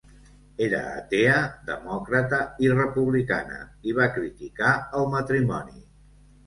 Era 0.67 0.79
atea, 1.01 1.35
demòcrata 1.67 2.39
i 2.67 2.73
republicana, 2.79 3.61
i 3.91 3.97
va 4.01 4.11
criticar 4.19 4.75
el 5.03 5.11
matrimoni. 5.19 5.83